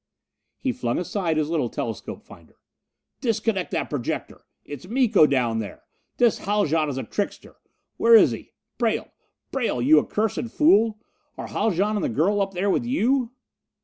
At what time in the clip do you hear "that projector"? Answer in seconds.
3.69-4.47